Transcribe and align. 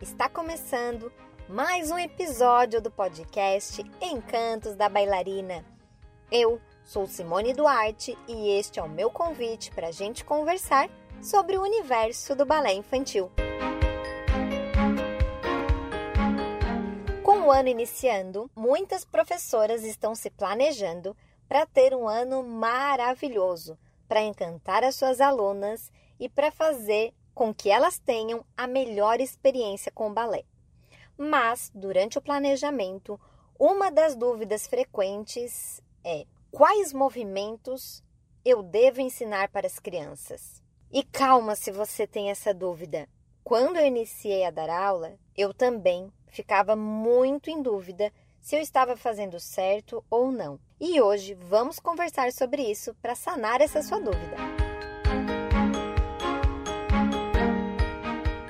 Está 0.00 0.28
começando 0.28 1.10
mais 1.48 1.90
um 1.90 1.98
episódio 1.98 2.82
do 2.82 2.90
podcast 2.90 3.82
Encantos 3.98 4.74
da 4.74 4.90
Bailarina. 4.90 5.64
Eu 6.30 6.60
sou 6.84 7.06
Simone 7.06 7.54
Duarte 7.54 8.16
e 8.28 8.50
este 8.50 8.78
é 8.78 8.82
o 8.82 8.90
meu 8.90 9.10
convite 9.10 9.70
para 9.70 9.88
a 9.88 9.90
gente 9.90 10.22
conversar 10.22 10.90
sobre 11.22 11.56
o 11.56 11.62
universo 11.62 12.36
do 12.36 12.44
balé 12.44 12.74
infantil. 12.74 13.30
Com 17.22 17.40
o 17.40 17.50
ano 17.50 17.70
iniciando, 17.70 18.50
muitas 18.54 19.02
professoras 19.02 19.82
estão 19.82 20.14
se 20.14 20.28
planejando 20.28 21.16
para 21.48 21.64
ter 21.64 21.94
um 21.94 22.06
ano 22.06 22.42
maravilhoso, 22.42 23.78
para 24.06 24.20
encantar 24.20 24.84
as 24.84 24.94
suas 24.94 25.22
alunas 25.22 25.90
e 26.20 26.28
para 26.28 26.52
fazer 26.52 27.14
com 27.36 27.52
que 27.52 27.68
elas 27.68 27.98
tenham 27.98 28.42
a 28.56 28.66
melhor 28.66 29.20
experiência 29.20 29.92
com 29.92 30.08
o 30.08 30.12
balé. 30.12 30.42
Mas, 31.18 31.70
durante 31.74 32.16
o 32.16 32.22
planejamento, 32.22 33.20
uma 33.58 33.90
das 33.90 34.16
dúvidas 34.16 34.66
frequentes 34.66 35.82
é 36.02 36.24
quais 36.50 36.94
movimentos 36.94 38.02
eu 38.42 38.62
devo 38.62 39.02
ensinar 39.02 39.50
para 39.50 39.66
as 39.66 39.78
crianças. 39.78 40.62
E 40.90 41.02
calma 41.04 41.54
se 41.54 41.70
você 41.70 42.06
tem 42.06 42.30
essa 42.30 42.54
dúvida. 42.54 43.06
Quando 43.44 43.76
eu 43.76 43.84
iniciei 43.84 44.42
a 44.46 44.50
dar 44.50 44.70
aula, 44.70 45.18
eu 45.36 45.52
também 45.52 46.10
ficava 46.28 46.74
muito 46.74 47.50
em 47.50 47.60
dúvida 47.60 48.10
se 48.40 48.56
eu 48.56 48.60
estava 48.60 48.96
fazendo 48.96 49.38
certo 49.38 50.02
ou 50.08 50.32
não. 50.32 50.58
E 50.80 51.02
hoje 51.02 51.34
vamos 51.34 51.78
conversar 51.78 52.32
sobre 52.32 52.62
isso 52.62 52.94
para 53.02 53.14
sanar 53.14 53.60
essa 53.60 53.82
sua 53.82 54.00
dúvida. 54.00 54.65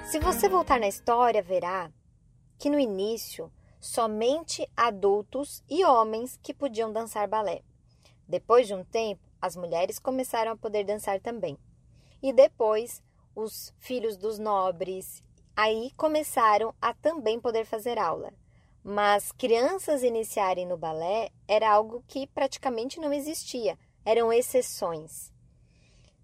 Se 0.06 0.20
você 0.20 0.48
voltar 0.48 0.78
na 0.78 0.86
história, 0.86 1.42
verá 1.42 1.90
que 2.58 2.70
no 2.70 2.78
início 2.78 3.52
somente 3.80 4.70
adultos 4.76 5.64
e 5.68 5.84
homens 5.84 6.38
que 6.40 6.54
podiam 6.54 6.92
dançar 6.92 7.26
balé. 7.26 7.62
Depois 8.26 8.68
de 8.68 8.74
um 8.74 8.84
tempo, 8.84 9.20
as 9.42 9.56
mulheres 9.56 9.98
começaram 9.98 10.52
a 10.52 10.56
poder 10.56 10.84
dançar 10.84 11.20
também. 11.20 11.58
E 12.22 12.32
depois, 12.32 13.02
os 13.34 13.74
filhos 13.80 14.16
dos 14.16 14.38
nobres 14.38 15.24
aí 15.56 15.90
começaram 15.96 16.72
a 16.80 16.94
também 16.94 17.40
poder 17.40 17.66
fazer 17.66 17.98
aula. 17.98 18.32
Mas 18.84 19.32
crianças 19.32 20.04
iniciarem 20.04 20.66
no 20.66 20.76
balé 20.76 21.30
era 21.48 21.68
algo 21.68 22.04
que 22.06 22.28
praticamente 22.28 23.00
não 23.00 23.12
existia, 23.12 23.76
eram 24.04 24.32
exceções. 24.32 25.32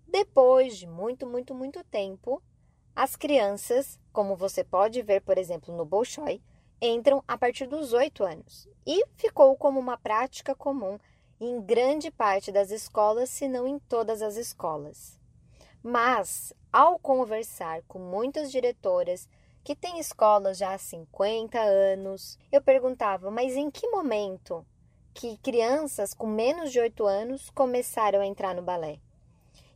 Depois 0.06 0.77
de 0.77 0.86
muito, 0.86 1.27
muito, 1.27 1.52
muito 1.52 1.83
tempo, 1.83 2.41
as 2.94 3.16
crianças, 3.16 3.98
como 4.12 4.36
você 4.36 4.62
pode 4.62 5.00
ver, 5.02 5.22
por 5.22 5.38
exemplo, 5.38 5.74
no 5.74 5.84
Bolshoi, 5.84 6.42
entram 6.80 7.22
a 7.26 7.38
partir 7.38 7.66
dos 7.66 7.92
8 7.92 8.24
anos 8.24 8.68
e 8.86 9.04
ficou 9.16 9.56
como 9.56 9.80
uma 9.80 9.96
prática 9.96 10.54
comum 10.54 10.98
em 11.40 11.60
grande 11.60 12.10
parte 12.10 12.52
das 12.52 12.70
escolas, 12.70 13.30
se 13.30 13.48
não 13.48 13.66
em 13.66 13.78
todas 13.78 14.20
as 14.20 14.36
escolas. 14.36 15.18
Mas, 15.82 16.52
ao 16.72 16.98
conversar 16.98 17.82
com 17.88 17.98
muitas 17.98 18.52
diretoras 18.52 19.28
que 19.64 19.74
têm 19.74 19.98
escolas 19.98 20.58
já 20.58 20.74
há 20.74 20.78
50 20.78 21.58
anos, 21.60 22.38
eu 22.50 22.60
perguntava: 22.60 23.30
mas 23.30 23.56
em 23.56 23.70
que 23.70 23.88
momento 23.88 24.64
que 25.14 25.36
crianças 25.38 26.14
com 26.14 26.27
menos 26.27 26.70
de 26.70 26.78
8 26.78 27.06
anos 27.06 27.50
começaram 27.50 28.20
a 28.20 28.27
entrar 28.27 28.54
no 28.54 28.62
balé? 28.62 29.00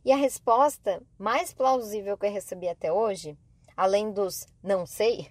E 0.07 0.11
a 0.13 0.15
resposta 0.15 1.03
mais 1.19 1.53
plausível 1.53 2.17
que 2.17 2.25
eu 2.25 2.31
recebi 2.31 2.69
até 2.69 2.93
hoje, 2.93 3.37
além 3.75 4.09
dos 4.09 4.47
não 4.63 4.85
sei, 4.85 5.29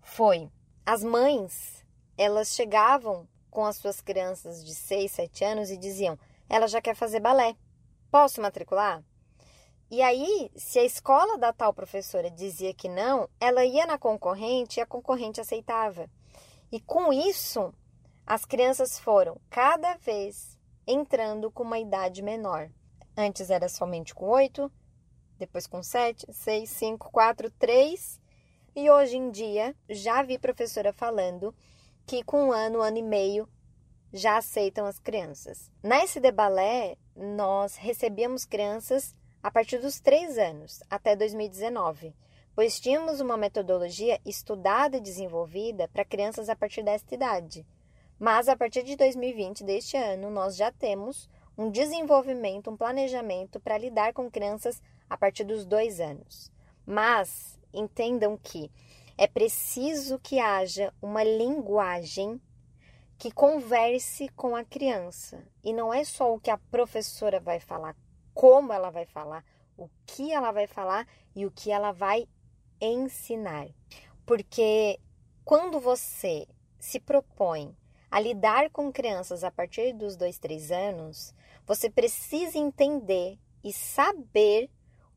foi: 0.00 0.50
as 0.86 1.04
mães, 1.04 1.84
elas 2.16 2.54
chegavam 2.54 3.28
com 3.50 3.66
as 3.66 3.76
suas 3.76 4.00
crianças 4.00 4.64
de 4.64 4.74
6, 4.74 5.12
7 5.12 5.44
anos 5.44 5.70
e 5.70 5.76
diziam: 5.76 6.18
"Ela 6.48 6.66
já 6.66 6.80
quer 6.80 6.96
fazer 6.96 7.20
balé. 7.20 7.54
Posso 8.10 8.40
matricular?" 8.40 9.04
E 9.90 10.00
aí, 10.00 10.50
se 10.56 10.78
a 10.78 10.84
escola 10.84 11.36
da 11.36 11.52
tal 11.52 11.74
professora 11.74 12.30
dizia 12.30 12.72
que 12.72 12.88
não, 12.88 13.28
ela 13.38 13.62
ia 13.62 13.84
na 13.84 13.98
concorrente 13.98 14.80
e 14.80 14.82
a 14.82 14.86
concorrente 14.86 15.38
aceitava. 15.38 16.08
E 16.72 16.80
com 16.80 17.12
isso, 17.12 17.74
as 18.26 18.46
crianças 18.46 18.98
foram 18.98 19.38
cada 19.50 19.96
vez 19.98 20.58
entrando 20.86 21.50
com 21.50 21.62
uma 21.62 21.78
idade 21.78 22.22
menor. 22.22 22.70
Antes 23.16 23.48
era 23.50 23.68
somente 23.68 24.14
com 24.14 24.26
8, 24.26 24.70
depois 25.38 25.66
com 25.66 25.82
7, 25.82 26.32
6, 26.32 26.68
5, 26.70 27.10
4, 27.10 27.50
3. 27.50 28.20
E 28.76 28.90
hoje 28.90 29.16
em 29.16 29.30
dia 29.30 29.74
já 29.88 30.22
vi 30.22 30.38
professora 30.38 30.92
falando 30.92 31.54
que 32.06 32.24
com 32.24 32.48
um 32.48 32.52
ano, 32.52 32.80
um 32.80 32.82
ano 32.82 32.98
e 32.98 33.02
meio 33.02 33.48
já 34.12 34.36
aceitam 34.36 34.86
as 34.86 34.98
crianças. 34.98 35.70
Na 35.82 36.02
SD 36.02 36.32
Balé, 36.32 36.96
nós 37.14 37.76
recebíamos 37.76 38.44
crianças 38.44 39.14
a 39.42 39.50
partir 39.50 39.78
dos 39.78 40.00
3 40.00 40.38
anos 40.38 40.82
até 40.88 41.14
2019, 41.14 42.14
pois 42.54 42.80
tínhamos 42.80 43.20
uma 43.20 43.36
metodologia 43.36 44.20
estudada 44.24 44.96
e 44.96 45.00
desenvolvida 45.00 45.88
para 45.88 46.04
crianças 46.04 46.48
a 46.48 46.56
partir 46.56 46.82
desta 46.82 47.14
idade. 47.14 47.66
Mas 48.18 48.48
a 48.48 48.56
partir 48.56 48.82
de 48.84 48.96
2020, 48.96 49.64
deste 49.64 49.96
ano, 49.96 50.30
nós 50.30 50.56
já 50.56 50.70
temos 50.70 51.28
um 51.56 51.70
desenvolvimento, 51.70 52.70
um 52.70 52.76
planejamento 52.76 53.60
para 53.60 53.78
lidar 53.78 54.12
com 54.12 54.30
crianças 54.30 54.82
a 55.08 55.16
partir 55.16 55.44
dos 55.44 55.64
dois 55.64 56.00
anos. 56.00 56.50
Mas 56.86 57.58
entendam 57.72 58.36
que 58.36 58.70
é 59.16 59.26
preciso 59.26 60.18
que 60.18 60.38
haja 60.38 60.92
uma 61.00 61.22
linguagem 61.22 62.40
que 63.16 63.30
converse 63.30 64.28
com 64.30 64.56
a 64.56 64.64
criança. 64.64 65.46
E 65.62 65.72
não 65.72 65.94
é 65.94 66.04
só 66.04 66.34
o 66.34 66.40
que 66.40 66.50
a 66.50 66.58
professora 66.58 67.40
vai 67.40 67.60
falar, 67.60 67.96
como 68.32 68.72
ela 68.72 68.90
vai 68.90 69.06
falar, 69.06 69.44
o 69.76 69.88
que 70.06 70.32
ela 70.32 70.50
vai 70.50 70.66
falar 70.66 71.06
e 71.34 71.46
o 71.46 71.50
que 71.50 71.70
ela 71.70 71.92
vai 71.92 72.28
ensinar. 72.80 73.68
Porque 74.26 74.98
quando 75.44 75.78
você 75.78 76.46
se 76.78 76.98
propõe 76.98 77.76
a 78.10 78.20
lidar 78.20 78.70
com 78.70 78.92
crianças 78.92 79.42
a 79.42 79.50
partir 79.50 79.92
dos 79.92 80.16
dois, 80.16 80.38
três 80.38 80.70
anos, 80.70 81.34
você 81.66 81.88
precisa 81.88 82.58
entender 82.58 83.38
e 83.62 83.72
saber 83.72 84.70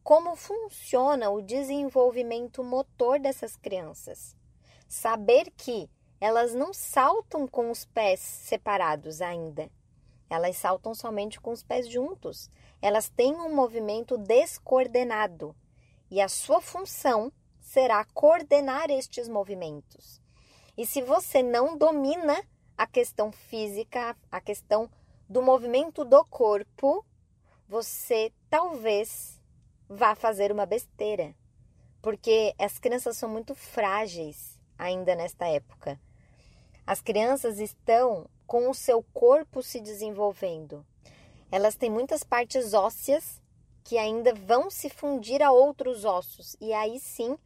como 0.03 0.35
funciona 0.35 1.29
o 1.29 1.41
desenvolvimento 1.41 2.63
motor 2.63 3.19
dessas 3.19 3.57
crianças. 3.57 4.35
Saber 4.87 5.51
que 5.51 5.89
elas 6.19 6.53
não 6.53 6.73
saltam 6.73 7.47
com 7.47 7.69
os 7.69 7.83
pés 7.85 8.21
separados 8.21 9.21
ainda. 9.21 9.69
Elas 10.29 10.57
saltam 10.57 10.95
somente 10.95 11.39
com 11.39 11.51
os 11.51 11.61
pés 11.61 11.89
juntos. 11.89 12.49
Elas 12.81 13.09
têm 13.09 13.35
um 13.35 13.53
movimento 13.53 14.17
descoordenado 14.17 15.55
e 16.09 16.21
a 16.21 16.29
sua 16.29 16.61
função 16.61 17.31
será 17.59 18.03
coordenar 18.13 18.89
estes 18.89 19.27
movimentos. 19.27 20.21
E 20.77 20.85
se 20.85 21.01
você 21.01 21.43
não 21.43 21.77
domina 21.77 22.41
a 22.77 22.87
questão 22.87 23.31
física, 23.31 24.15
a 24.31 24.39
questão 24.39 24.89
do 25.29 25.41
movimento 25.41 26.05
do 26.05 26.23
corpo, 26.25 27.05
você 27.67 28.31
talvez 28.49 29.41
vá 29.89 30.15
fazer 30.15 30.51
uma 30.51 30.65
besteira. 30.65 31.35
Porque 32.01 32.53
as 32.57 32.79
crianças 32.79 33.17
são 33.17 33.29
muito 33.29 33.53
frágeis 33.55 34.59
ainda 34.77 35.15
nesta 35.15 35.47
época. 35.47 35.99
As 36.85 37.01
crianças 37.01 37.59
estão 37.59 38.29
com 38.45 38.69
o 38.69 38.73
seu 38.73 39.03
corpo 39.13 39.61
se 39.61 39.81
desenvolvendo. 39.81 40.85
Elas 41.51 41.75
têm 41.75 41.89
muitas 41.89 42.23
partes 42.23 42.73
ósseas 42.73 43.41
que 43.83 43.97
ainda 43.97 44.33
vão 44.33 44.69
se 44.69 44.89
fundir 44.89 45.41
a 45.41 45.51
outros 45.51 46.05
ossos 46.05 46.55
e 46.59 46.73
aí 46.73 46.99
sim 46.99 47.37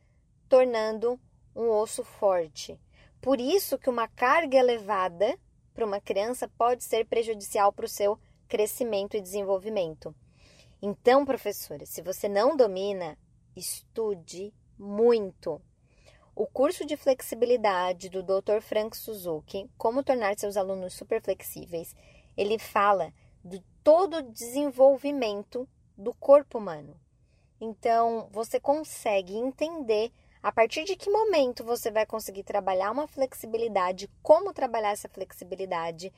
tornando 0.47 1.19
um 1.55 1.69
osso 1.69 2.03
forte. 2.03 2.79
Por 3.21 3.39
isso 3.39 3.77
que 3.77 3.89
uma 3.89 4.07
carga 4.07 4.57
elevada 4.57 5.37
para 5.73 5.85
uma 5.85 6.01
criança 6.01 6.47
pode 6.57 6.83
ser 6.83 7.05
prejudicial 7.05 7.71
para 7.71 7.85
o 7.85 7.89
seu 7.89 8.17
crescimento 8.47 9.15
e 9.15 9.21
desenvolvimento. 9.21 10.13
Então, 10.81 11.25
professora, 11.25 11.85
se 11.85 12.01
você 12.01 12.27
não 12.27 12.57
domina, 12.57 13.17
estude 13.55 14.53
muito. 14.77 15.61
O 16.35 16.47
curso 16.47 16.85
de 16.85 16.97
flexibilidade 16.97 18.09
do 18.09 18.23
Dr. 18.23 18.61
Frank 18.61 18.97
Suzuki, 18.97 19.69
Como 19.77 20.03
tornar 20.03 20.37
seus 20.37 20.57
alunos 20.57 20.93
super 20.93 21.21
flexíveis, 21.21 21.95
ele 22.35 22.57
fala 22.57 23.13
de 23.43 23.61
todo 23.83 24.17
o 24.17 24.31
desenvolvimento 24.31 25.67
do 25.97 26.13
corpo 26.13 26.57
humano. 26.57 26.99
Então, 27.59 28.27
você 28.31 28.59
consegue 28.59 29.35
entender 29.35 30.11
a 30.41 30.51
partir 30.51 30.83
de 30.83 30.95
que 30.95 31.09
momento 31.09 31.63
você 31.63 31.91
vai 31.91 32.05
conseguir 32.05 32.43
trabalhar 32.43 32.91
uma 32.91 33.07
flexibilidade, 33.07 34.09
como 34.23 34.53
trabalhar 34.53 34.91
essa 34.91 35.07
flexibilidade, 35.07 36.11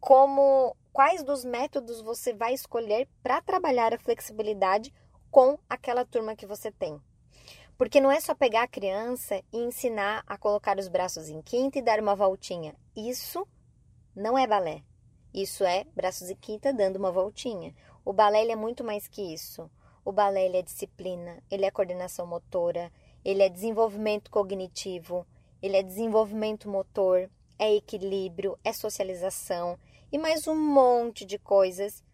como 0.00 0.74
quais 0.92 1.22
dos 1.22 1.44
métodos 1.44 2.00
você 2.00 2.32
vai 2.32 2.54
escolher 2.54 3.08
para 3.22 3.42
trabalhar 3.42 3.92
a 3.92 3.98
flexibilidade 3.98 4.92
com 5.30 5.58
aquela 5.68 6.04
turma 6.04 6.36
que 6.36 6.46
você 6.46 6.70
tem. 6.70 7.00
Porque 7.76 8.00
não 8.00 8.10
é 8.10 8.18
só 8.20 8.34
pegar 8.34 8.62
a 8.62 8.68
criança 8.68 9.42
e 9.52 9.58
ensinar 9.58 10.24
a 10.26 10.38
colocar 10.38 10.78
os 10.78 10.88
braços 10.88 11.28
em 11.28 11.42
quinta 11.42 11.78
e 11.78 11.82
dar 11.82 12.00
uma 12.00 12.14
voltinha. 12.14 12.74
Isso 12.96 13.46
não 14.14 14.38
é 14.38 14.46
balé. 14.46 14.82
Isso 15.34 15.62
é 15.64 15.84
braços 15.94 16.30
em 16.30 16.36
quinta 16.36 16.72
dando 16.72 16.96
uma 16.96 17.12
voltinha. 17.12 17.74
O 18.02 18.14
balé 18.14 18.48
é 18.48 18.56
muito 18.56 18.82
mais 18.82 19.06
que 19.06 19.34
isso. 19.34 19.70
O 20.02 20.12
balé 20.12 20.46
é 20.56 20.62
disciplina, 20.62 21.42
ele 21.50 21.66
é 21.66 21.70
coordenação 21.70 22.26
motora, 22.26 22.90
ele 23.26 23.42
é 23.42 23.48
desenvolvimento 23.48 24.30
cognitivo, 24.30 25.26
ele 25.60 25.76
é 25.76 25.82
desenvolvimento 25.82 26.70
motor, 26.70 27.28
é 27.58 27.74
equilíbrio, 27.74 28.56
é 28.62 28.72
socialização 28.72 29.76
e 30.12 30.16
mais 30.16 30.46
um 30.46 30.54
monte 30.54 31.24
de 31.24 31.36
coisas 31.36 32.04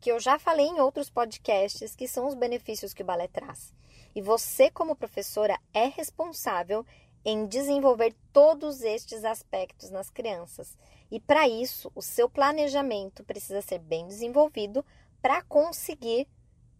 que 0.00 0.10
eu 0.10 0.18
já 0.18 0.38
falei 0.38 0.64
em 0.64 0.80
outros 0.80 1.10
podcasts 1.10 1.94
que 1.94 2.08
são 2.08 2.26
os 2.26 2.34
benefícios 2.34 2.94
que 2.94 3.02
o 3.02 3.04
balé 3.04 3.28
traz. 3.28 3.74
E 4.14 4.22
você, 4.22 4.70
como 4.70 4.96
professora, 4.96 5.60
é 5.74 5.88
responsável 5.88 6.86
em 7.22 7.46
desenvolver 7.46 8.16
todos 8.32 8.80
estes 8.80 9.26
aspectos 9.26 9.90
nas 9.90 10.08
crianças. 10.08 10.78
E 11.10 11.20
para 11.20 11.46
isso, 11.46 11.92
o 11.94 12.00
seu 12.00 12.30
planejamento 12.30 13.22
precisa 13.24 13.60
ser 13.60 13.78
bem 13.78 14.06
desenvolvido 14.06 14.82
para 15.20 15.42
conseguir 15.42 16.26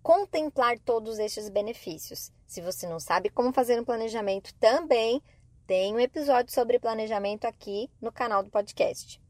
contemplar 0.02 0.78
todos 0.78 1.18
estes 1.18 1.48
benefícios. 1.48 2.32
Se 2.46 2.60
você 2.60 2.88
não 2.88 2.98
sabe 2.98 3.30
como 3.30 3.52
fazer 3.52 3.80
um 3.80 3.84
planejamento, 3.84 4.52
também 4.54 5.22
tem 5.66 5.94
um 5.94 6.00
episódio 6.00 6.52
sobre 6.52 6.78
planejamento 6.78 7.44
aqui 7.46 7.88
no 8.00 8.12
canal 8.12 8.42
do 8.42 8.50
podcast. 8.50 9.20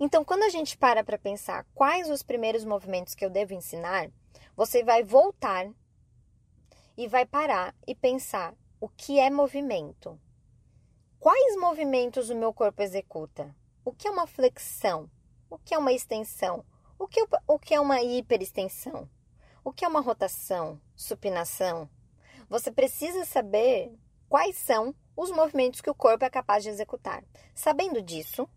Então, 0.00 0.24
quando 0.24 0.42
a 0.42 0.48
gente 0.48 0.76
para 0.76 1.04
para 1.04 1.18
pensar 1.18 1.66
quais 1.74 2.10
os 2.10 2.22
primeiros 2.22 2.64
movimentos 2.64 3.14
que 3.14 3.24
eu 3.24 3.30
devo 3.30 3.52
ensinar, 3.52 4.10
você 4.56 4.82
vai 4.82 5.04
voltar 5.04 5.70
e 6.96 7.06
vai 7.06 7.24
parar 7.24 7.74
e 7.86 7.94
pensar 7.94 8.54
o 8.80 8.88
que 8.88 9.20
é 9.20 9.30
movimento. 9.30 10.18
Quais 11.20 11.56
movimentos 11.56 12.30
o 12.30 12.34
meu 12.34 12.52
corpo 12.52 12.82
executa? 12.82 13.54
O 13.84 13.92
que 13.92 14.08
é 14.08 14.10
uma 14.10 14.26
flexão? 14.26 15.08
O 15.48 15.56
que 15.56 15.74
é 15.74 15.78
uma 15.78 15.92
extensão? 15.92 16.64
O 16.98 17.06
que, 17.06 17.24
o 17.46 17.58
que 17.58 17.74
é 17.74 17.80
uma 17.80 18.02
hiperextensão? 18.02 19.08
O 19.64 19.72
que 19.72 19.84
é 19.84 19.88
uma 19.88 20.00
rotação? 20.00 20.80
Supinação? 20.96 21.88
Você 22.48 22.72
precisa 22.72 23.24
saber 23.24 23.96
quais 24.28 24.56
são 24.56 24.92
os 25.16 25.30
movimentos 25.30 25.80
que 25.80 25.88
o 25.88 25.94
corpo 25.94 26.24
é 26.24 26.30
capaz 26.30 26.64
de 26.64 26.68
executar. 26.68 27.24
Sabendo 27.54 28.02
disso, 28.02 28.48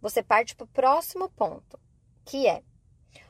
você 0.00 0.22
parte 0.22 0.54
para 0.54 0.64
o 0.64 0.68
próximo 0.68 1.28
ponto, 1.28 1.76
que 2.24 2.46
é 2.46 2.62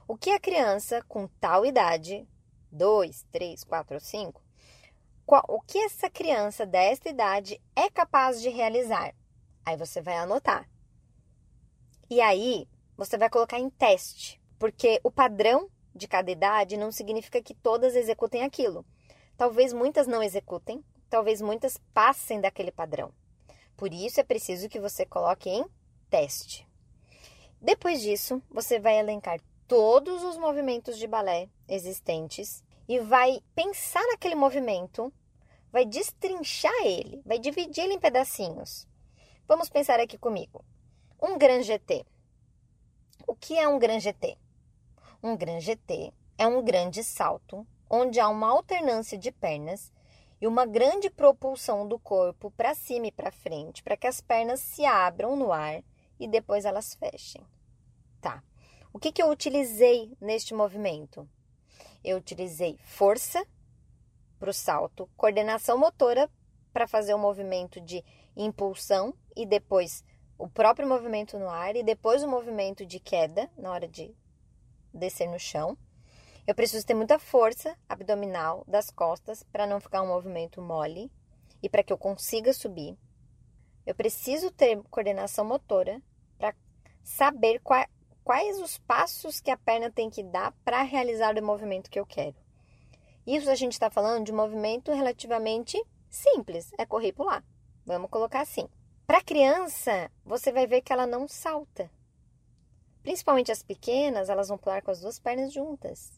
o 0.07 0.19
que 0.19 0.33
a 0.33 0.39
criança 0.39 1.03
com 1.09 1.27
tal 1.41 1.65
idade, 1.65 2.29
2, 2.71 3.27
3, 3.33 3.65
4 3.65 3.95
ou 3.95 4.01
5, 4.01 4.43
qual, 5.25 5.45
o 5.49 5.63
que 5.63 5.79
essa 5.79 6.11
criança 6.11 6.67
desta 6.67 7.09
idade 7.09 7.59
é 7.75 7.89
capaz 7.89 8.43
de 8.43 8.51
realizar. 8.51 9.15
Aí 9.65 9.79
você 9.79 10.03
vai 10.03 10.19
anotar. 10.19 10.69
E 12.11 12.21
aí 12.21 12.69
você 12.99 13.17
vai 13.17 13.31
colocar 13.31 13.59
em 13.59 13.71
teste, 13.71 14.39
porque 14.59 15.01
o 15.03 15.11
padrão 15.11 15.71
de 15.95 16.09
cada 16.09 16.31
idade 16.31 16.77
não 16.77 16.91
significa 16.91 17.43
que 17.43 17.55
todas 17.55 17.95
executem 17.95 18.43
aquilo. 18.43 18.85
Talvez 19.37 19.73
muitas 19.73 20.07
não 20.07 20.23
executem, 20.23 20.85
talvez 21.09 21.41
muitas 21.41 21.79
passem 21.93 22.41
daquele 22.41 22.71
padrão. 22.71 23.13
Por 23.77 23.93
isso 23.93 24.21
é 24.21 24.25
preciso 24.25 24.69
que 24.69 24.81
você 24.81 25.05
coloque 25.05 25.49
em 25.49 25.65
teste. 26.09 26.67
Depois 27.61 28.01
disso, 28.01 28.43
você 28.51 28.79
vai 28.79 28.99
elencar 28.99 29.41
todos 29.67 30.23
os 30.23 30.37
movimentos 30.37 30.99
de 30.99 31.07
balé 31.07 31.49
existentes 31.69 32.63
e 32.87 33.01
vai 33.01 33.41
pensar 33.55 34.05
naquele 34.09 34.35
movimento, 34.35 35.13
vai 35.73 35.85
destrinchar 35.85 36.75
ele, 36.85 37.23
vai 37.25 37.39
dividir 37.39 37.85
ele 37.85 37.95
em 37.95 37.99
pedacinhos. 37.99 38.87
Vamos 39.49 39.69
pensar 39.69 39.99
aqui 39.99 40.19
comigo. 40.19 40.65
Um 41.21 41.39
Grand 41.39 41.63
GT. 41.63 42.05
O 43.27 43.35
que 43.35 43.59
é 43.59 43.67
um 43.67 43.79
Grand 43.79 44.01
GT? 44.01 44.37
Um 45.27 45.39
Grand 45.39 45.61
é 46.37 46.47
um 46.47 46.63
grande 46.63 47.03
salto 47.03 47.67
onde 47.89 48.21
há 48.21 48.29
uma 48.29 48.51
alternância 48.51 49.17
de 49.17 49.33
pernas 49.33 49.91
e 50.39 50.47
uma 50.47 50.67
grande 50.67 51.09
propulsão 51.09 51.89
do 51.89 51.99
corpo 51.99 52.51
para 52.51 52.75
cima 52.75 53.07
e 53.07 53.11
para 53.11 53.33
frente, 53.33 53.83
para 53.83 53.97
que 53.97 54.07
as 54.07 54.21
pernas 54.21 54.61
se 54.61 54.85
abram 54.85 55.35
no 55.35 55.51
ar 55.51 55.83
e 56.21 56.29
depois 56.29 56.67
elas 56.67 56.95
fechem. 56.95 57.41
Tá. 58.21 58.45
O 58.93 58.99
que, 58.99 59.11
que 59.11 59.23
eu 59.23 59.31
utilizei 59.31 60.15
neste 60.21 60.53
movimento? 60.53 61.27
Eu 62.05 62.19
utilizei 62.19 62.77
força 62.85 63.47
para 64.39 64.51
o 64.51 64.53
salto, 64.53 65.09
coordenação 65.17 65.79
motora 65.79 66.31
para 66.71 66.87
fazer 66.87 67.15
o 67.15 67.19
movimento 67.19 67.81
de 67.81 68.05
impulsão 68.37 69.15
e 69.35 69.47
depois 69.47 70.05
o 70.37 70.51
próprio 70.51 70.87
movimento 70.87 71.39
no 71.39 71.49
ar 71.49 71.77
e 71.77 71.83
depois 71.83 72.23
o 72.23 72.29
movimento 72.29 72.85
de 72.85 73.01
queda 73.01 73.51
na 73.57 73.71
hora 73.71 73.89
de 73.89 74.15
descer 74.95 75.29
no 75.29 75.39
chão. 75.39 75.77
Eu 76.47 76.55
preciso 76.55 76.87
ter 76.87 76.95
muita 76.95 77.19
força 77.19 77.77
abdominal 77.89 78.65
das 78.67 78.91
costas 78.91 79.43
para 79.43 79.67
não 79.67 79.81
ficar 79.81 80.03
um 80.03 80.09
movimento 80.09 80.61
mole 80.61 81.11
e 81.63 81.69
para 81.69 81.83
que 81.83 81.93
eu 81.93 81.99
consiga 81.99 82.53
subir. 82.53 82.97
Eu 83.87 83.95
preciso 83.95 84.51
ter 84.51 84.81
coordenação 84.91 85.45
motora 85.45 86.01
para 86.39 86.55
saber 87.03 87.61
qual, 87.61 87.85
quais 88.23 88.61
os 88.61 88.79
passos 88.79 89.41
que 89.41 89.51
a 89.51 89.57
perna 89.57 89.91
tem 89.91 90.11
que 90.11 90.23
dar 90.23 90.53
para 90.65 90.83
realizar 90.83 91.37
o 91.39 91.45
movimento 91.45 91.91
que 91.91 91.99
eu 91.99 92.07
quero. 92.07 92.37
Isso 93.27 93.51
a 93.51 93.55
gente 93.55 93.73
está 93.73 93.89
falando 93.89 94.25
de 94.25 94.33
um 94.33 94.37
movimento 94.37 94.93
relativamente 94.93 95.83
simples, 96.11 96.71
é 96.79 96.85
correr 96.85 97.09
e 97.09 97.13
pular. 97.13 97.43
Vamos 97.87 98.11
colocar 98.11 98.41
assim. 98.41 98.69
Para 99.07 99.23
criança, 99.23 100.11
você 100.25 100.53
vai 100.53 100.67
ver 100.67 100.81
que 100.81 100.93
ela 100.93 101.07
não 101.07 101.29
salta. 101.29 101.91
Principalmente 103.05 103.53
as 103.53 103.63
pequenas, 103.63 104.31
elas 104.31 104.49
vão 104.49 104.57
pular 104.57 104.81
com 104.81 104.91
as 104.91 105.01
duas 105.01 105.19
pernas 105.19 105.53
juntas. 105.53 106.11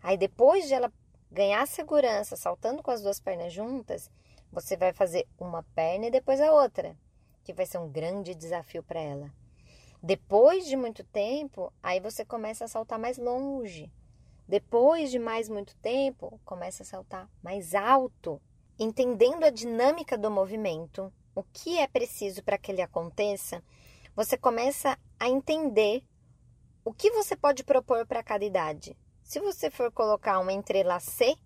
Aí 0.00 0.16
depois 0.16 0.68
de 0.68 0.74
ela 0.74 0.92
ganhar 1.30 1.66
segurança 1.66 2.36
saltando 2.36 2.84
com 2.84 2.92
as 2.92 3.02
duas 3.02 3.18
pernas 3.18 3.52
juntas, 3.52 4.08
você 4.52 4.76
vai 4.76 4.92
fazer 4.92 5.26
uma 5.38 5.64
perna 5.74 6.06
e 6.06 6.10
depois 6.10 6.40
a 6.40 6.52
outra, 6.52 6.96
que 7.42 7.52
vai 7.52 7.66
ser 7.66 7.78
um 7.78 7.90
grande 7.90 8.32
desafio 8.32 8.80
para 8.80 9.00
ela. 9.00 9.30
Depois 10.00 10.66
de 10.66 10.76
muito 10.76 11.02
tempo, 11.02 11.72
aí 11.82 11.98
você 11.98 12.24
começa 12.24 12.64
a 12.64 12.68
saltar 12.68 12.98
mais 12.98 13.18
longe. 13.18 13.90
Depois 14.46 15.10
de 15.10 15.18
mais 15.18 15.48
muito 15.48 15.74
tempo, 15.78 16.40
começa 16.44 16.84
a 16.84 16.86
saltar 16.86 17.28
mais 17.42 17.74
alto, 17.74 18.40
entendendo 18.78 19.42
a 19.42 19.50
dinâmica 19.50 20.16
do 20.16 20.30
movimento, 20.30 21.12
o 21.34 21.42
que 21.42 21.76
é 21.76 21.88
preciso 21.88 22.42
para 22.44 22.56
que 22.56 22.70
ele 22.70 22.80
aconteça, 22.80 23.62
você 24.18 24.36
começa 24.36 24.98
a 25.16 25.28
entender 25.28 26.02
o 26.84 26.92
que 26.92 27.08
você 27.12 27.36
pode 27.36 27.62
propor 27.62 28.04
para 28.04 28.20
cada 28.20 28.44
idade. 28.44 28.98
Se 29.22 29.38
você 29.38 29.70
for 29.70 29.92
colocar 29.92 30.40
um 30.40 30.50
entrelacê, 30.50 31.36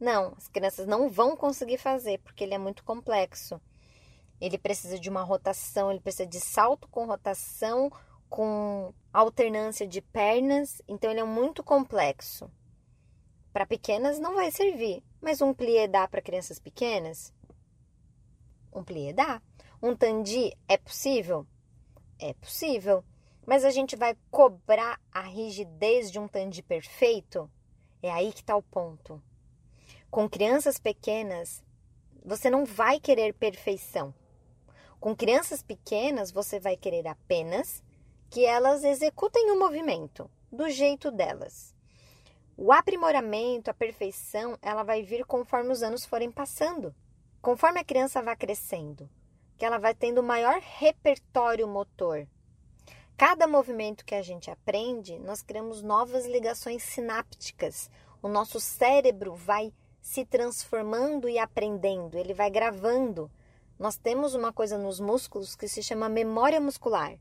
não, 0.00 0.32
as 0.34 0.48
crianças 0.48 0.86
não 0.86 1.10
vão 1.10 1.36
conseguir 1.36 1.76
fazer, 1.76 2.18
porque 2.20 2.42
ele 2.42 2.54
é 2.54 2.58
muito 2.58 2.82
complexo. 2.84 3.60
Ele 4.40 4.56
precisa 4.56 4.98
de 4.98 5.10
uma 5.10 5.22
rotação, 5.22 5.90
ele 5.90 6.00
precisa 6.00 6.26
de 6.26 6.40
salto 6.40 6.88
com 6.88 7.04
rotação, 7.04 7.92
com 8.30 8.94
alternância 9.12 9.86
de 9.86 10.00
pernas, 10.00 10.80
então 10.88 11.10
ele 11.10 11.20
é 11.20 11.24
muito 11.24 11.62
complexo. 11.62 12.50
Para 13.52 13.66
pequenas 13.66 14.18
não 14.18 14.36
vai 14.36 14.50
servir, 14.50 15.04
mas 15.20 15.42
um 15.42 15.52
plié 15.52 15.86
dá 15.86 16.08
para 16.08 16.22
crianças 16.22 16.58
pequenas? 16.58 17.30
Um 18.72 18.82
plié 18.82 19.12
dá. 19.12 19.42
Um 19.82 19.94
tandi 19.94 20.56
é 20.66 20.78
possível? 20.78 21.46
É 22.22 22.34
possível. 22.34 23.02
Mas 23.46 23.64
a 23.64 23.70
gente 23.70 23.96
vai 23.96 24.14
cobrar 24.30 25.00
a 25.10 25.22
rigidez 25.22 26.10
de 26.10 26.18
um 26.18 26.28
tandi 26.28 26.62
perfeito? 26.62 27.50
É 28.02 28.10
aí 28.10 28.30
que 28.30 28.40
está 28.40 28.54
o 28.54 28.62
ponto. 28.62 29.22
Com 30.10 30.28
crianças 30.28 30.78
pequenas, 30.78 31.64
você 32.22 32.50
não 32.50 32.66
vai 32.66 33.00
querer 33.00 33.32
perfeição. 33.32 34.14
Com 35.00 35.16
crianças 35.16 35.62
pequenas, 35.62 36.30
você 36.30 36.60
vai 36.60 36.76
querer 36.76 37.08
apenas 37.08 37.82
que 38.28 38.44
elas 38.44 38.84
executem 38.84 39.50
o 39.50 39.58
movimento 39.58 40.30
do 40.52 40.68
jeito 40.68 41.10
delas. 41.10 41.74
O 42.54 42.70
aprimoramento, 42.70 43.70
a 43.70 43.74
perfeição, 43.74 44.58
ela 44.60 44.82
vai 44.82 45.02
vir 45.02 45.24
conforme 45.24 45.72
os 45.72 45.82
anos 45.82 46.04
forem 46.04 46.30
passando. 46.30 46.94
Conforme 47.40 47.80
a 47.80 47.84
criança 47.84 48.22
vai 48.22 48.36
crescendo, 48.36 49.08
que 49.60 49.64
ela 49.64 49.78
vai 49.78 49.94
tendo 49.94 50.22
maior 50.22 50.58
repertório 50.60 51.68
motor, 51.68 52.26
Cada 53.20 53.46
movimento 53.46 54.02
que 54.02 54.14
a 54.14 54.22
gente 54.22 54.50
aprende, 54.50 55.18
nós 55.18 55.42
criamos 55.42 55.82
novas 55.82 56.24
ligações 56.24 56.82
sinápticas. 56.82 57.90
O 58.22 58.28
nosso 58.28 58.58
cérebro 58.58 59.34
vai 59.34 59.74
se 60.00 60.24
transformando 60.24 61.28
e 61.28 61.38
aprendendo, 61.38 62.16
ele 62.16 62.32
vai 62.32 62.50
gravando. 62.50 63.30
Nós 63.78 63.98
temos 63.98 64.34
uma 64.34 64.54
coisa 64.54 64.78
nos 64.78 64.98
músculos 64.98 65.54
que 65.54 65.68
se 65.68 65.82
chama 65.82 66.08
memória 66.08 66.58
muscular. 66.58 67.18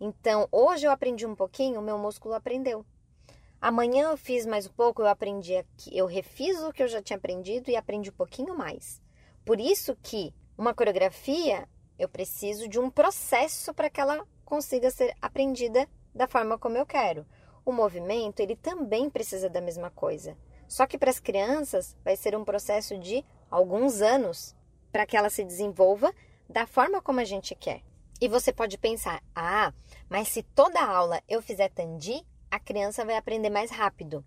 Então, 0.00 0.48
hoje 0.50 0.86
eu 0.86 0.90
aprendi 0.90 1.26
um 1.26 1.34
pouquinho, 1.34 1.78
o 1.78 1.84
meu 1.84 1.98
músculo 1.98 2.32
aprendeu. 2.32 2.82
Amanhã 3.60 4.12
eu 4.12 4.16
fiz 4.16 4.46
mais 4.46 4.66
um 4.66 4.72
pouco, 4.72 5.02
eu 5.02 5.08
aprendi 5.08 5.56
aqui, 5.56 5.94
eu 5.94 6.06
refiz 6.06 6.58
o 6.62 6.72
que 6.72 6.82
eu 6.82 6.88
já 6.88 7.02
tinha 7.02 7.18
aprendido 7.18 7.70
e 7.70 7.76
aprendi 7.76 8.08
um 8.08 8.14
pouquinho 8.14 8.56
mais. 8.56 9.02
Por 9.44 9.60
isso 9.60 9.94
que 10.02 10.32
uma 10.56 10.72
coreografia 10.72 11.68
eu 11.98 12.08
preciso 12.08 12.68
de 12.68 12.78
um 12.78 12.90
processo 12.90 13.72
para 13.72 13.90
que 13.90 14.00
ela 14.00 14.26
consiga 14.44 14.90
ser 14.90 15.14
aprendida 15.20 15.88
da 16.14 16.26
forma 16.26 16.58
como 16.58 16.76
eu 16.76 16.86
quero. 16.86 17.26
O 17.64 17.72
movimento, 17.72 18.40
ele 18.40 18.56
também 18.56 19.08
precisa 19.08 19.48
da 19.48 19.60
mesma 19.60 19.90
coisa. 19.90 20.36
Só 20.68 20.86
que 20.86 20.98
para 20.98 21.10
as 21.10 21.18
crianças 21.18 21.96
vai 22.04 22.16
ser 22.16 22.36
um 22.36 22.44
processo 22.44 22.98
de 22.98 23.24
alguns 23.50 24.02
anos 24.02 24.54
para 24.92 25.06
que 25.06 25.16
ela 25.16 25.30
se 25.30 25.44
desenvolva 25.44 26.12
da 26.48 26.66
forma 26.66 27.00
como 27.00 27.20
a 27.20 27.24
gente 27.24 27.54
quer. 27.54 27.82
E 28.20 28.28
você 28.28 28.52
pode 28.52 28.78
pensar: 28.78 29.22
"Ah, 29.34 29.72
mas 30.08 30.28
se 30.28 30.42
toda 30.42 30.84
aula 30.84 31.22
eu 31.28 31.42
fizer 31.42 31.68
tandi, 31.70 32.24
a 32.50 32.60
criança 32.60 33.04
vai 33.04 33.16
aprender 33.16 33.50
mais 33.50 33.70
rápido". 33.70 34.24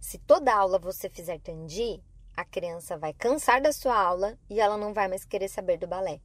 Se 0.00 0.18
toda 0.18 0.54
aula 0.54 0.78
você 0.78 1.08
fizer 1.08 1.40
tandi, 1.40 2.02
a 2.36 2.44
criança 2.44 2.96
vai 2.98 3.12
cansar 3.12 3.60
da 3.60 3.72
sua 3.72 3.98
aula 3.98 4.38
e 4.48 4.60
ela 4.60 4.76
não 4.76 4.92
vai 4.92 5.08
mais 5.08 5.24
querer 5.24 5.48
saber 5.48 5.78
do 5.78 5.86
balé. 5.86 6.20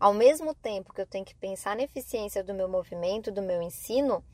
Ao 0.00 0.14
mesmo 0.14 0.54
tempo 0.54 0.92
que 0.92 1.00
eu 1.00 1.06
tenho 1.06 1.24
que 1.24 1.34
pensar 1.34 1.74
na 1.74 1.82
eficiência 1.82 2.44
do 2.44 2.54
meu 2.54 2.68
movimento, 2.68 3.32
do 3.32 3.42
meu 3.42 3.60
ensino, 3.60 4.24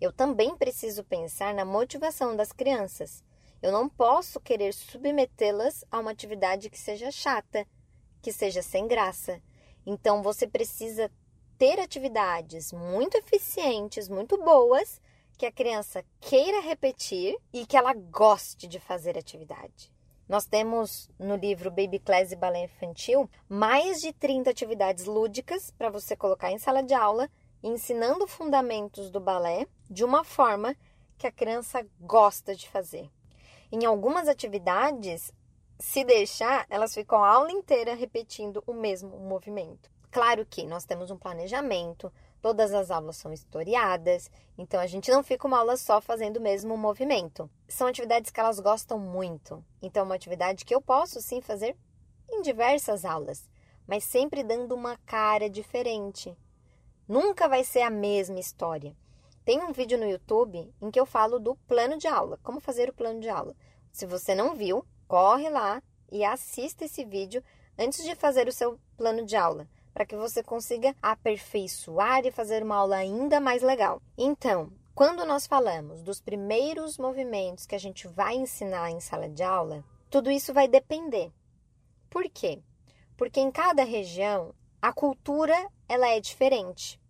eu 0.00 0.10
também 0.10 0.56
preciso 0.56 1.04
pensar 1.04 1.52
na 1.52 1.62
motivação 1.62 2.34
das 2.34 2.52
crianças. 2.52 3.22
Eu 3.60 3.70
não 3.70 3.86
posso 3.86 4.40
querer 4.40 4.72
submetê-las 4.72 5.84
a 5.90 5.98
uma 5.98 6.10
atividade 6.10 6.70
que 6.70 6.78
seja 6.78 7.10
chata, 7.10 7.66
que 8.22 8.32
seja 8.32 8.62
sem 8.62 8.88
graça. 8.88 9.42
Então 9.84 10.22
você 10.22 10.46
precisa 10.46 11.10
ter 11.58 11.78
atividades 11.78 12.72
muito 12.72 13.18
eficientes, 13.18 14.08
muito 14.08 14.42
boas, 14.42 14.98
que 15.36 15.44
a 15.44 15.52
criança 15.52 16.02
queira 16.18 16.60
repetir 16.60 17.36
e 17.52 17.66
que 17.66 17.76
ela 17.76 17.92
goste 17.92 18.66
de 18.66 18.80
fazer 18.80 19.18
atividade. 19.18 19.92
Nós 20.30 20.46
temos 20.46 21.10
no 21.18 21.34
livro 21.34 21.72
Baby 21.72 21.98
Class 21.98 22.30
e 22.30 22.36
Balé 22.36 22.62
Infantil 22.62 23.28
mais 23.48 24.00
de 24.00 24.12
30 24.12 24.48
atividades 24.48 25.06
lúdicas 25.06 25.72
para 25.72 25.90
você 25.90 26.14
colocar 26.14 26.52
em 26.52 26.58
sala 26.58 26.84
de 26.84 26.94
aula, 26.94 27.28
ensinando 27.60 28.28
fundamentos 28.28 29.10
do 29.10 29.18
balé 29.18 29.66
de 29.90 30.04
uma 30.04 30.22
forma 30.22 30.76
que 31.18 31.26
a 31.26 31.32
criança 31.32 31.84
gosta 32.00 32.54
de 32.54 32.68
fazer. 32.68 33.10
Em 33.72 33.84
algumas 33.84 34.28
atividades, 34.28 35.32
se 35.80 36.04
deixar, 36.04 36.64
elas 36.70 36.94
ficam 36.94 37.24
a 37.24 37.28
aula 37.28 37.50
inteira 37.50 37.96
repetindo 37.96 38.62
o 38.68 38.72
mesmo 38.72 39.18
movimento. 39.18 39.90
Claro 40.10 40.44
que 40.44 40.66
nós 40.66 40.84
temos 40.84 41.10
um 41.10 41.16
planejamento, 41.16 42.12
Todas 42.40 42.72
as 42.72 42.90
aulas 42.90 43.16
são 43.16 43.30
historiadas, 43.34 44.30
então 44.56 44.80
a 44.80 44.86
gente 44.86 45.10
não 45.10 45.22
fica 45.22 45.46
uma 45.46 45.58
aula 45.58 45.76
só 45.76 46.00
fazendo 46.00 46.38
o 46.38 46.42
mesmo 46.42 46.74
movimento. 46.74 47.50
São 47.68 47.86
atividades 47.86 48.30
que 48.30 48.40
elas 48.40 48.58
gostam 48.58 48.98
muito, 48.98 49.62
então 49.82 50.02
é 50.02 50.04
uma 50.06 50.14
atividade 50.14 50.64
que 50.64 50.74
eu 50.74 50.80
posso 50.80 51.20
sim 51.20 51.42
fazer 51.42 51.76
em 52.30 52.40
diversas 52.40 53.04
aulas, 53.04 53.46
mas 53.86 54.04
sempre 54.04 54.42
dando 54.42 54.74
uma 54.74 54.96
cara 55.04 55.50
diferente. 55.50 56.34
Nunca 57.06 57.46
vai 57.46 57.62
ser 57.62 57.82
a 57.82 57.90
mesma 57.90 58.40
história. 58.40 58.96
Tem 59.44 59.62
um 59.62 59.72
vídeo 59.72 59.98
no 59.98 60.08
YouTube 60.08 60.72
em 60.80 60.90
que 60.90 60.98
eu 60.98 61.04
falo 61.04 61.38
do 61.38 61.56
plano 61.68 61.98
de 61.98 62.06
aula, 62.06 62.38
como 62.42 62.58
fazer 62.58 62.88
o 62.88 62.94
plano 62.94 63.20
de 63.20 63.28
aula. 63.28 63.54
Se 63.92 64.06
você 64.06 64.34
não 64.34 64.54
viu, 64.54 64.82
corre 65.06 65.50
lá 65.50 65.82
e 66.10 66.24
assista 66.24 66.86
esse 66.86 67.04
vídeo 67.04 67.44
antes 67.78 68.02
de 68.02 68.14
fazer 68.14 68.48
o 68.48 68.52
seu 68.52 68.80
plano 68.96 69.26
de 69.26 69.36
aula 69.36 69.68
para 69.92 70.06
que 70.06 70.16
você 70.16 70.42
consiga 70.42 70.94
aperfeiçoar 71.02 72.24
e 72.24 72.30
fazer 72.30 72.62
uma 72.62 72.76
aula 72.76 72.96
ainda 72.96 73.40
mais 73.40 73.62
legal. 73.62 74.00
Então, 74.16 74.72
quando 74.94 75.24
nós 75.24 75.46
falamos 75.46 76.02
dos 76.02 76.20
primeiros 76.20 76.98
movimentos 76.98 77.66
que 77.66 77.74
a 77.74 77.78
gente 77.78 78.06
vai 78.08 78.34
ensinar 78.34 78.90
em 78.90 79.00
sala 79.00 79.28
de 79.28 79.42
aula, 79.42 79.84
tudo 80.10 80.30
isso 80.30 80.52
vai 80.52 80.68
depender. 80.68 81.32
Por 82.10 82.28
quê? 82.28 82.60
Porque 83.16 83.40
em 83.40 83.50
cada 83.50 83.84
região 83.84 84.54
a 84.82 84.92
cultura 84.92 85.54
ela 85.88 86.08
é 86.08 86.20
diferente. 86.20 87.00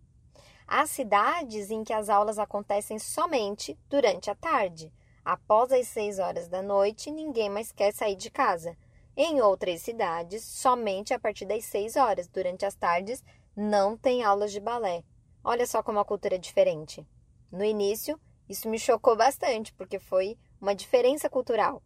Há 0.66 0.86
cidades 0.86 1.70
em 1.70 1.82
que 1.82 1.92
as 1.92 2.08
aulas 2.08 2.38
acontecem 2.38 2.98
somente 2.98 3.76
durante 3.88 4.30
a 4.30 4.34
tarde. 4.34 4.92
Após 5.24 5.72
as 5.72 5.88
6 5.88 6.18
horas 6.18 6.48
da 6.48 6.62
noite, 6.62 7.10
ninguém 7.10 7.50
mais 7.50 7.72
quer 7.72 7.92
sair 7.92 8.14
de 8.14 8.30
casa. 8.30 8.76
Em 9.16 9.40
outras 9.40 9.82
cidades, 9.82 10.44
somente 10.44 11.12
a 11.12 11.18
partir 11.18 11.44
das 11.44 11.64
6 11.64 11.96
horas, 11.96 12.28
durante 12.28 12.64
as 12.64 12.74
tardes, 12.74 13.22
não 13.56 13.96
tem 13.96 14.22
aulas 14.22 14.52
de 14.52 14.60
balé. 14.60 15.04
Olha 15.42 15.66
só 15.66 15.82
como 15.82 15.98
a 15.98 16.04
cultura 16.04 16.36
é 16.36 16.38
diferente. 16.38 17.06
No 17.50 17.64
início, 17.64 18.18
isso 18.48 18.68
me 18.68 18.78
chocou 18.78 19.16
bastante, 19.16 19.72
porque 19.74 19.98
foi 19.98 20.38
uma 20.60 20.74
diferença 20.74 21.28
cultural. 21.28 21.82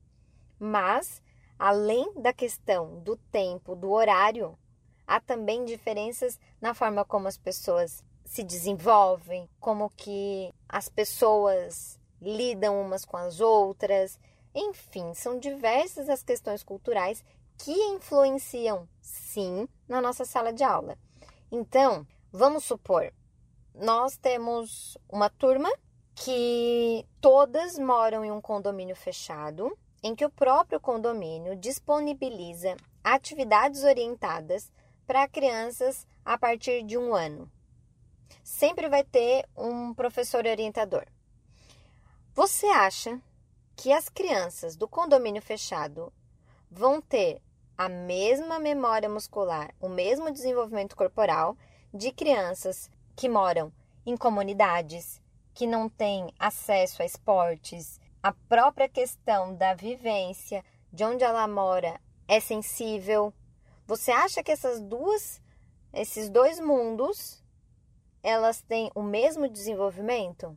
Mas, 0.59 1.23
além 1.59 2.12
da 2.14 2.33
questão 2.33 3.00
do 3.00 3.16
tempo, 3.16 3.75
do 3.75 3.90
horário, 3.90 4.59
há 5.07 5.21
também 5.21 5.64
diferenças 5.64 6.38
na 6.61 6.75
forma 6.75 7.04
como 7.04 7.28
as 7.28 7.38
pessoas 7.38 8.02
se 8.25 8.43
desenvolvem, 8.43 9.49
como 9.61 9.90
que 9.90 10.52
as 10.69 10.88
pessoas 10.88 11.99
lidam 12.21 12.81
umas 12.81 13.04
com 13.04 13.16
as 13.16 13.40
outras. 13.40 14.19
Enfim, 14.54 15.12
são 15.14 15.38
diversas 15.38 16.08
as 16.08 16.23
questões 16.23 16.62
culturais 16.62 17.25
que 17.58 17.73
influenciam, 17.73 18.88
sim, 19.00 19.68
na 19.88 20.00
nossa 20.00 20.25
sala 20.25 20.52
de 20.52 20.62
aula. 20.62 20.96
Então, 21.50 22.06
vamos 22.32 22.64
supor, 22.64 23.12
nós 23.75 24.16
temos 24.16 24.96
uma 25.08 25.28
turma 25.28 25.70
que 26.14 27.04
todas 27.20 27.78
moram 27.78 28.25
em 28.25 28.30
um 28.30 28.40
condomínio 28.40 28.94
fechado, 28.94 29.76
em 30.02 30.14
que 30.14 30.25
o 30.25 30.30
próprio 30.30 30.78
condomínio 30.78 31.56
disponibiliza 31.56 32.76
atividades 33.02 33.82
orientadas 33.82 34.70
para 35.06 35.28
crianças 35.28 36.06
a 36.25 36.38
partir 36.38 36.84
de 36.84 36.96
um 36.96 37.14
ano. 37.14 37.50
Sempre 38.42 38.88
vai 38.88 39.02
ter 39.02 39.44
um 39.56 39.92
professor 39.92 40.46
orientador. 40.46 41.04
Você 42.34 42.66
acha 42.66 43.20
que 43.76 43.93
as 43.93 44.09
crianças 44.09 44.76
do 44.76 44.88
condomínio 44.88 45.43
fechado 45.43 46.12
vão 46.71 47.00
ter 47.00 47.40
a 47.76 47.88
mesma 47.88 48.59
memória 48.59 49.09
muscular, 49.09 49.75
o 49.81 49.88
mesmo 49.88 50.31
desenvolvimento 50.31 50.97
corporal 50.97 51.57
de 51.93 52.12
crianças 52.12 52.90
que 53.16 53.28
moram 53.28 53.73
em 54.07 54.16
comunidades, 54.16 55.21
que 55.52 55.66
não 55.66 55.88
têm 55.88 56.33
acesso 56.38 57.02
a 57.02 57.04
esportes, 57.04 58.00
a 58.23 58.33
própria 58.33 58.88
questão 58.88 59.54
da 59.54 59.75
vivência, 59.75 60.64
de 60.93 61.04
onde 61.04 61.25
ela 61.25 61.47
mora, 61.47 62.00
é 62.26 62.40
sensível. 62.40 63.33
Você 63.87 64.11
acha 64.11 64.43
que 64.43 64.52
essas 64.52 64.81
duas, 64.81 65.40
esses 65.93 66.31
dois 66.31 66.59
mundos, 66.59 67.45
elas 68.23 68.62
têm 68.62 68.90
o 68.95 69.02
mesmo 69.02 69.49
desenvolvimento? 69.49 70.57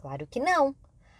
Claro 0.00 0.26
que 0.26 0.38
não. 0.38 0.74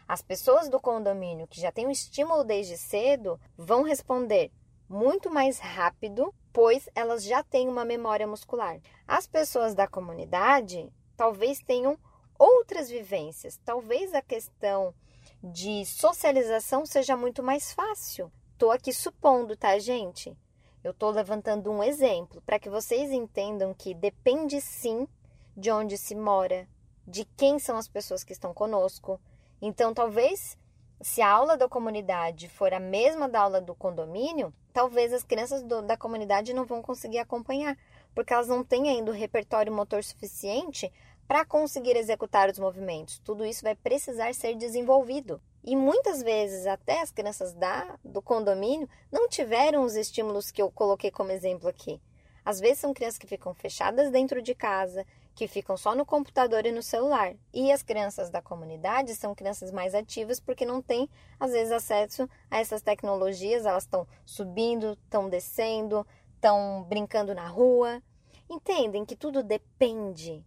As 0.07 0.23
pessoas 0.23 0.69
do 0.69 0.81
condomínio 0.81 1.47
que 1.47 1.61
já 1.61 1.73
têm 1.73 1.87
um 1.87 1.91
estímulo 1.91 2.45
desde 2.45 2.77
cedo 2.77 3.41
vão 3.57 3.83
responder 3.83 4.53
muito 4.89 5.31
mais 5.31 5.59
rápido, 5.59 6.33
pois 6.53 6.89
elas 6.95 7.25
já 7.25 7.43
têm 7.43 7.69
uma 7.69 7.85
memória 7.85 8.27
muscular. 8.27 8.79
As 9.09 9.27
pessoas 9.27 9.75
da 9.75 9.89
comunidade 9.89 10.93
talvez 11.17 11.61
tenham 11.61 11.99
outras 12.39 12.91
vivências, 12.91 13.59
talvez 13.65 14.13
a 14.15 14.21
questão 14.21 14.95
de 15.43 15.85
socialização 15.85 16.85
seja 16.85 17.17
muito 17.17 17.43
mais 17.43 17.73
fácil. 17.73 18.31
Estou 18.53 18.71
aqui 18.71 18.93
supondo, 18.93 19.57
tá, 19.57 19.79
gente? 19.79 20.37
Eu 20.83 20.91
estou 20.91 21.11
levantando 21.11 21.71
um 21.71 21.83
exemplo 21.83 22.43
para 22.43 22.59
que 22.59 22.69
vocês 22.69 23.11
entendam 23.11 23.73
que 23.75 23.95
depende 23.95 24.61
sim 24.61 25.09
de 25.57 25.71
onde 25.71 25.97
se 25.97 26.15
mora, 26.15 26.69
de 27.07 27.25
quem 27.37 27.59
são 27.59 27.77
as 27.77 27.89
pessoas 27.89 28.23
que 28.23 28.33
estão 28.33 28.53
conosco, 28.53 29.21
então, 29.61 29.95
talvez, 29.95 30.57
se 31.01 31.21
a 31.21 31.31
aula 31.31 31.57
da 31.57 31.69
comunidade 31.69 32.49
for 32.49 32.73
a 32.73 32.81
mesma 32.81 33.29
da 33.29 33.41
aula 33.41 33.61
do 33.61 33.75
condomínio, 33.75 34.53
talvez 34.73 35.13
as 35.13 35.23
crianças 35.23 35.63
do, 35.63 35.83
da 35.83 35.97
comunidade 35.97 36.55
não 36.55 36.65
vão 36.65 36.83
conseguir 36.83 37.19
acompanhar, 37.19 37.77
porque 38.15 38.33
elas 38.33 38.49
não 38.49 38.65
têm 38.65 38.89
ainda 38.89 39.11
o 39.11 39.15
repertório 39.15 39.73
motor 39.73 40.03
suficiente 40.03 40.93
para 41.27 41.45
conseguir 41.45 41.97
executar 41.97 42.51
os 42.51 42.59
movimentos. 42.59 43.19
Tudo 43.19 43.45
isso 43.45 43.63
vai 43.63 43.75
precisar 43.75 44.35
ser 44.35 44.55
desenvolvido. 44.55 45.41
E 45.63 45.75
muitas 45.75 46.23
vezes 46.23 46.67
até 46.67 47.01
as 47.01 47.11
crianças 47.11 47.55
da 47.55 47.99
do 48.05 48.21
condomínio 48.21 48.89
não 49.11 49.29
tiveram 49.29 49.83
os 49.83 49.97
estímulos 49.97 50.51
que 50.51 50.61
eu 50.61 50.71
coloquei 50.71 51.11
como 51.11 51.33
exemplo 51.33 51.69
aqui. 51.69 52.01
Às 52.45 52.61
vezes 52.61 52.79
são 52.79 52.93
crianças 52.93 53.19
que 53.19 53.27
ficam 53.27 53.55
fechadas 53.55 54.11
dentro 54.11 54.43
de 54.43 54.55
casa, 54.55 55.07
que 55.35 55.49
ficam 55.49 55.77
só 55.77 55.95
no 55.95 56.07
computador 56.07 56.65
e 56.65 56.73
no 56.73 56.83
celular. 56.83 57.35
E 57.53 57.73
as 57.73 57.83
crianças 57.83 58.31
da 58.31 58.41
comunidade 58.41 59.15
são 59.15 59.35
crianças 59.35 59.73
mais 59.73 59.95
ativas 59.95 60.39
porque 60.39 60.65
não 60.65 60.81
têm, 60.81 61.09
às 61.39 61.53
vezes, 61.53 61.73
acesso 61.73 62.29
a 62.51 62.61
essas 62.61 62.83
tecnologias, 62.83 63.67
elas 63.67 63.85
estão 63.85 64.07
subindo, 64.25 64.93
estão 65.05 65.29
descendo, 65.29 66.07
estão 66.35 66.85
brincando 66.89 67.35
na 67.35 67.49
rua. 67.49 68.03
Entendem 68.49 69.05
que 69.05 69.17
tudo 69.17 69.43
depende. 69.43 70.45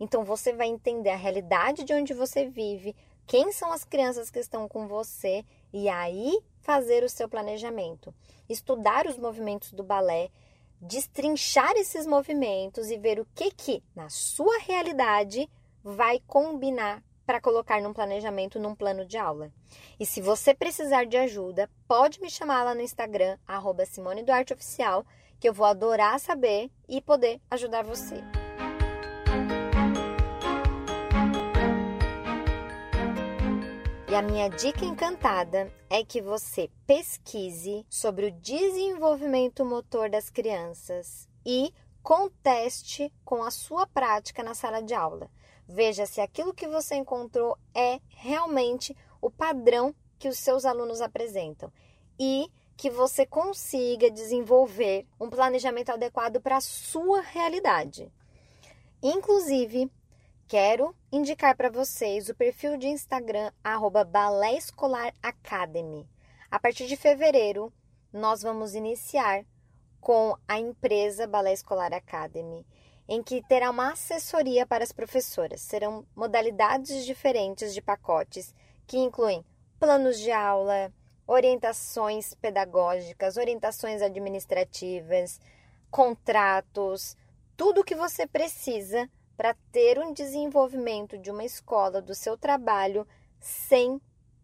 Então 0.00 0.24
você 0.24 0.52
vai 0.52 0.68
entender 0.68 1.10
a 1.10 1.16
realidade 1.16 1.82
de 1.82 1.92
onde 1.92 2.14
você 2.14 2.48
vive, 2.48 2.94
quem 3.26 3.52
são 3.52 3.72
as 3.72 3.84
crianças 3.84 4.30
que 4.30 4.38
estão 4.38 4.68
com 4.68 4.86
você 4.86 5.44
e 5.72 5.88
aí 5.88 6.40
fazer 6.60 7.02
o 7.02 7.08
seu 7.08 7.28
planejamento. 7.28 8.14
Estudar 8.48 9.06
os 9.06 9.18
movimentos 9.18 9.72
do 9.72 9.82
balé, 9.82 10.30
destrinchar 10.80 11.72
esses 11.76 12.06
movimentos 12.06 12.90
e 12.90 12.96
ver 12.96 13.20
o 13.20 13.26
que 13.34 13.50
que 13.50 13.82
na 13.94 14.08
sua 14.08 14.58
realidade 14.58 15.48
vai 15.82 16.20
combinar 16.26 17.02
para 17.26 17.40
colocar 17.40 17.80
num 17.82 17.92
planejamento, 17.92 18.58
num 18.58 18.74
plano 18.74 19.04
de 19.04 19.18
aula. 19.18 19.52
E 20.00 20.06
se 20.06 20.20
você 20.20 20.54
precisar 20.54 21.04
de 21.04 21.16
ajuda, 21.16 21.68
pode 21.86 22.20
me 22.20 22.30
chamar 22.30 22.64
lá 22.64 22.74
no 22.74 22.80
Instagram, 22.80 23.36
arroba 23.46 23.84
Simone 23.84 24.22
Duarte 24.22 24.54
Oficial, 24.54 25.04
que 25.38 25.48
eu 25.48 25.52
vou 25.52 25.66
adorar 25.66 26.18
saber 26.18 26.70
e 26.88 27.00
poder 27.00 27.40
ajudar 27.50 27.84
você. 27.84 28.37
E 34.10 34.14
a 34.14 34.22
minha 34.22 34.48
dica 34.48 34.86
encantada 34.86 35.70
é 35.90 36.02
que 36.02 36.22
você 36.22 36.70
pesquise 36.86 37.84
sobre 37.90 38.24
o 38.24 38.32
desenvolvimento 38.32 39.66
motor 39.66 40.08
das 40.08 40.30
crianças 40.30 41.28
e 41.44 41.74
conteste 42.02 43.12
com 43.22 43.42
a 43.42 43.50
sua 43.50 43.86
prática 43.86 44.42
na 44.42 44.54
sala 44.54 44.80
de 44.82 44.94
aula. 44.94 45.30
Veja 45.68 46.06
se 46.06 46.22
aquilo 46.22 46.54
que 46.54 46.66
você 46.66 46.94
encontrou 46.94 47.58
é 47.74 48.00
realmente 48.08 48.96
o 49.20 49.30
padrão 49.30 49.94
que 50.18 50.26
os 50.26 50.38
seus 50.38 50.64
alunos 50.64 51.02
apresentam 51.02 51.70
e 52.18 52.50
que 52.78 52.88
você 52.88 53.26
consiga 53.26 54.10
desenvolver 54.10 55.06
um 55.20 55.28
planejamento 55.28 55.90
adequado 55.90 56.40
para 56.40 56.56
a 56.56 56.62
sua 56.62 57.20
realidade. 57.20 58.10
Inclusive, 59.02 59.90
quero 60.48 60.96
indicar 61.12 61.54
para 61.54 61.68
vocês 61.68 62.30
o 62.30 62.34
perfil 62.34 62.78
de 62.78 62.88
Instagram 62.88 63.52
Balé 64.10 64.54
Escolar 64.54 65.12
Academy. 65.22 66.08
A 66.50 66.58
partir 66.58 66.86
de 66.86 66.96
fevereiro, 66.96 67.70
nós 68.10 68.40
vamos 68.40 68.74
iniciar 68.74 69.44
com 70.00 70.34
a 70.48 70.58
empresa 70.58 71.26
Balé 71.26 71.52
Escolar 71.52 71.92
Academy 71.92 72.66
em 73.06 73.22
que 73.22 73.42
terá 73.46 73.70
uma 73.70 73.92
assessoria 73.92 74.66
para 74.66 74.82
as 74.82 74.90
professoras. 74.90 75.60
Serão 75.60 76.06
modalidades 76.16 77.04
diferentes 77.04 77.74
de 77.74 77.82
pacotes 77.82 78.54
que 78.86 78.96
incluem 78.96 79.44
planos 79.78 80.18
de 80.18 80.32
aula, 80.32 80.90
orientações 81.26 82.32
pedagógicas, 82.32 83.36
orientações 83.36 84.00
administrativas, 84.00 85.38
contratos, 85.90 87.18
tudo 87.54 87.82
o 87.82 87.84
que 87.84 87.94
você 87.94 88.26
precisa 88.26 89.10
para 89.38 89.54
ter 89.70 90.00
um 90.00 90.12
desenvolvimento 90.12 91.16
de 91.16 91.30
uma 91.30 91.44
escola, 91.44 92.02
do 92.02 92.12
seu 92.12 92.36
trabalho, 92.36 93.06
sem 93.38 94.00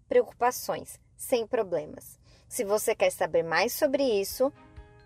preocupações, 0.09 1.01
sem 1.17 1.45
problemas. 1.45 2.17
Se 2.49 2.63
você 2.63 2.95
quer 2.95 3.11
saber 3.11 3.43
mais 3.43 3.73
sobre 3.73 4.05
isso, 4.05 4.53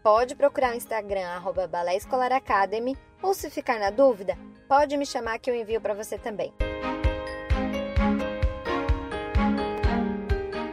pode 0.02 0.37
procurar 0.37 0.75
o 0.75 0.76
Instagram, 0.76 1.26
arroba 1.28 1.66
Balé 1.66 1.97
Escolar 1.97 2.30
Academy, 2.33 2.99
ou 3.23 3.33
se 3.33 3.49
ficar 3.49 3.80
na 3.80 3.88
dúvida, 3.88 4.37
pode 4.68 4.95
me 4.99 5.07
chamar 5.07 5.38
que 5.38 5.50
eu 5.50 5.54
envio 5.54 5.80
para 5.80 5.95
você 5.95 6.18
também. 6.18 6.52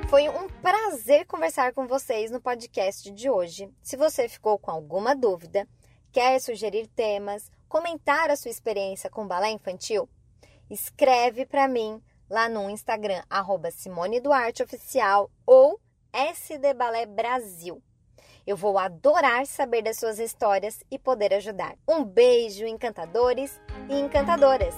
Foi 0.10 0.28
um 0.28 0.50
prazer 0.62 1.26
conversar 1.26 1.74
com 1.74 1.88
vocês 1.88 2.32
no 2.32 2.42
podcast 2.42 3.10
de 3.12 3.30
hoje. 3.30 3.70
Se 3.82 3.96
você 3.96 4.28
ficou 4.28 4.60
com 4.60 4.72
alguma 4.72 5.16
dúvida, 5.16 5.66
quer 6.12 6.38
sugerir 6.42 6.88
temas, 6.88 7.50
comentar 7.68 8.30
a 8.30 8.36
sua 8.36 8.52
experiência 8.52 9.10
com 9.10 9.28
balé 9.28 9.50
infantil, 9.52 10.10
escreve 10.70 11.46
para 11.46 11.68
mim 11.68 12.02
lá 12.30 12.50
no 12.50 12.70
Instagram, 12.70 13.24
arroba 13.30 13.72
Simone 13.72 14.20
Duarte 14.20 14.64
Oficial 14.64 15.30
ou 15.46 15.80
SD 16.12 16.74
Balé 16.74 17.06
Brasil. 17.06 17.82
Eu 18.48 18.56
vou 18.56 18.78
adorar 18.78 19.46
saber 19.48 19.82
das 19.82 19.98
suas 19.98 20.20
histórias 20.20 20.80
e 20.90 21.00
poder 21.00 21.34
ajudar. 21.34 21.76
Um 21.88 22.04
beijo, 22.04 22.66
encantadores 22.66 23.60
e 23.90 24.00
encantadoras! 24.00 24.76